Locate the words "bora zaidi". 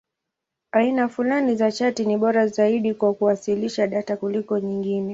2.17-2.93